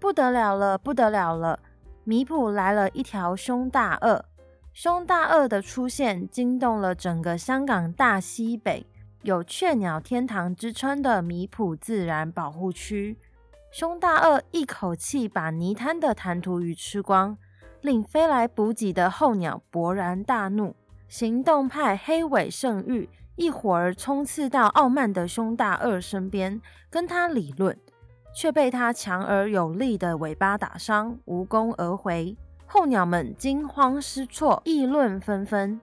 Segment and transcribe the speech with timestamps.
[0.00, 1.58] 不得了了，不得了了！
[2.04, 4.24] 米埔来了一条凶大鳄，
[4.72, 8.86] 凶大鳄的出现惊动了整个香港大西北，
[9.22, 13.18] 有“雀鸟天堂”之称的米埔自然保护区。
[13.70, 17.36] 凶大鳄一口气把泥滩的弹涂鱼吃光，
[17.82, 20.74] 令飞来补给的候鸟勃然大怒。
[21.08, 27.78] 行动派黑尾圣域一伙儿冲刺到傲慢的凶大鳄身边，跟他理论。
[28.34, 32.36] 却被他强而有力的尾巴打伤，无功而回。
[32.66, 35.80] 候鸟们惊慌失措，议论纷纷，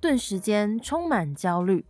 [0.00, 1.84] 顿时间充满焦虑。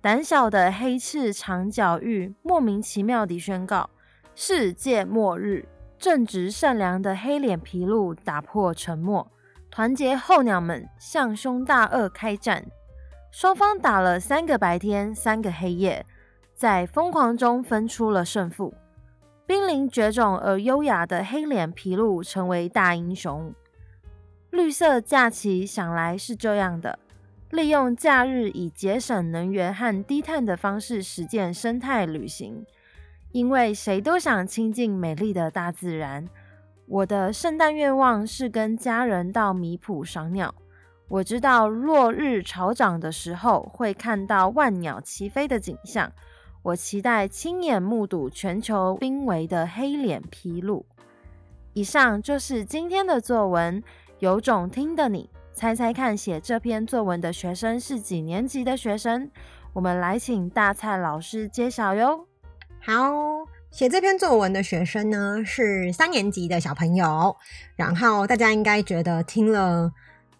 [0.00, 3.90] 胆小的黑翅长脚鹬莫名其妙地宣告
[4.36, 5.66] ：“世界末日！”
[5.98, 9.26] 正直善良的黑脸琵鹭打破沉默，
[9.68, 12.64] 团结候鸟们向凶大鳄开战。
[13.32, 16.06] 双方打了三个白天，三个黑夜，
[16.54, 18.72] 在疯狂中分出了胜负。
[19.48, 23.50] 濒临绝种而优雅的黑脸琵鹭成为大英雄。
[24.50, 26.98] 绿色假期想来是这样的：
[27.52, 32.66] 利用假日以节省能源和低碳的方式实践生态旅行。
[33.32, 36.28] 因为谁都想亲近美丽的大自然。
[36.86, 40.54] 我的圣诞愿望是跟家人到米埔赏鸟。
[41.08, 46.12] 我知道落日潮涨的时候会看到万鸟齐飞的景象。
[46.68, 50.84] 我期待亲眼目睹全球濒危的黑脸琵鹭。
[51.72, 53.82] 以上就是今天的作文，
[54.18, 59.30] 有种听的你猜猜看，写这篇作文的学生是几年级的学生？
[59.72, 62.26] 我们来请大蔡老师揭晓哟。
[62.80, 62.94] 好，
[63.70, 67.34] 写这篇作文的学生呢是三年级的小朋友。
[67.76, 69.90] 然后大家应该觉得听了。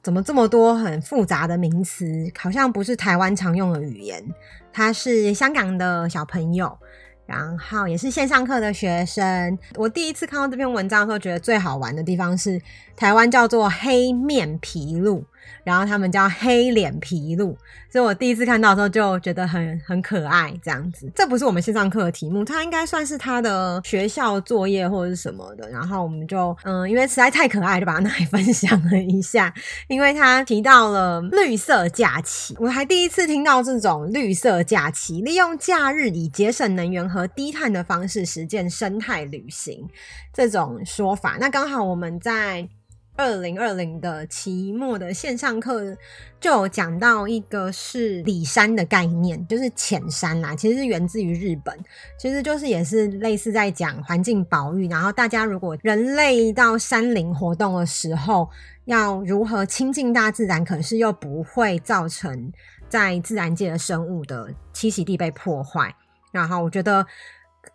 [0.03, 2.07] 怎么这么多很复杂的名词？
[2.39, 4.25] 好像不是台湾常用的语言。
[4.73, 6.79] 他是香港的小朋友，
[7.27, 9.59] 然后也是线上课的学生。
[9.75, 12.61] 我第一次看到这篇文章的时候，觉得最好玩的地方是
[12.97, 15.25] 台湾叫做黑面琵鹭。
[15.65, 17.57] 然后他们叫黑脸皮鹿，
[17.91, 21.11] 所以我第一次看到的时候就觉得很很可爱，这样子。
[21.15, 25.69] 这不是我们线上课的题目，它应该算是他的学校作业或者是什么的。
[25.69, 29.53] 然后我们就嗯，因为实在太可爱，就把它拿来分享了一下。
[29.89, 39.87] 因为他提到了绿色假期，我还第一次听到这种绿色假期，利用假日以节省能源和低碳的方式实践生态旅行
[40.33, 41.37] 这种说法。
[41.39, 42.69] 那刚好我们在。
[43.19, 45.97] 二零二零的期末的线上课
[46.41, 51.77] 就有讲到一个是里山的概念，就是浅山啦，其实是源自于日本，
[52.17, 58.49] 其实就是也是类似在讲环境保育，然后大家如果人类到山林活动的时候，
[58.85, 62.53] 要如何亲近大自然，可是又不会造成
[62.89, 65.93] 在自然界的生物的栖息地被破坏，
[66.31, 67.05] 然后我觉得。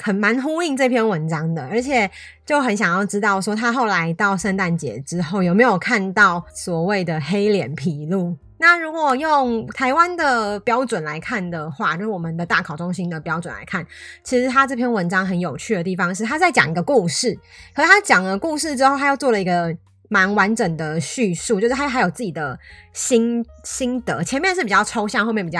[0.01, 2.09] 很蛮呼应这篇文章的，而且
[2.45, 8.37] 就很想要知道说他后来到圣诞节之后有没有看到所谓的黑脸琵鹭。
[8.57, 13.85] 那如果用台湾的标准来看的话，就是我们的大考中心的标准来看，
[14.23, 17.37] 其实他这篇文章很有趣的地方是他在讲一个故事，
[17.75, 19.75] 可是他讲了故事之后，他又做了一个
[20.07, 22.57] 蛮完整的叙述，就是他还有自己的
[22.93, 25.59] 心心得，前面是比较抽象，后面比较。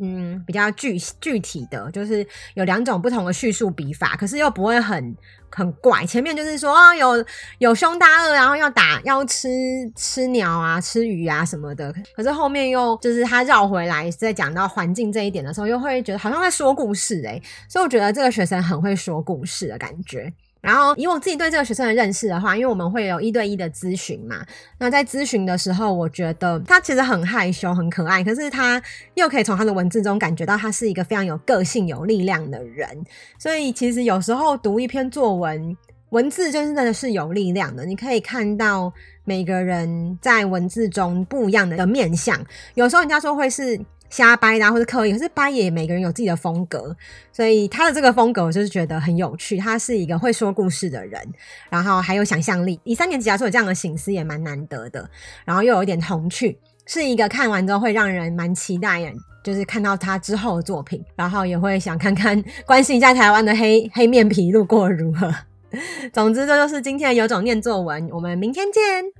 [0.00, 5.14] 嗯，比较具具体的就是有两种不同的叙述笔法，可是又不会很
[5.50, 6.06] 很怪。
[6.06, 7.26] 前面就是说啊、哦，有
[7.58, 9.48] 有凶大恶，然后要打要吃
[9.94, 11.94] 吃鸟啊，吃鱼啊什么的。
[12.16, 17.42] 可是后面又就是他绕回来，在讲到环境这一点的时候，又会觉得好像在说故事诶。
[17.68, 20.32] 所以我觉得这个学生很会说故事的感觉。
[20.60, 24.44] 然后以我自己对这个学生的认识的话，因为我们会有一对一的咨询嘛，
[24.78, 28.82] 那在咨询的时候，我觉得他其实很害羞、很可爱，可是他
[29.14, 32.86] 又可以从他的文字中感觉到他是一个非常有个性、有力量的人。
[33.38, 35.76] 所以其实有时候读一篇作文，
[36.10, 38.92] 文字就是真的是有力量的，你可以看到
[39.24, 42.38] 每个人在文字中不一样的面相。
[42.74, 43.80] 有时候人家说会是。
[44.10, 46.94] 瞎掰的或者刻意，可是掰也每个人有自己的风格，
[47.32, 49.56] 所以他的这个风格我就是觉得很有趣。
[49.56, 51.18] 他是一个会说故事的人，
[51.70, 52.78] 然后还有想象力。
[52.84, 55.08] 以三年级来说有这样的省思也蛮难得的，
[55.46, 59.00] 然后又有一点童趣，是一个看完之后会让人蛮期待，
[59.42, 65.32] 就是看到他之后的作品，然后也会想看看关心一下台湾的黑黑面皮路过如何。
[66.12, 69.19] 总之，这就是今天的有种念作文，我们明天见。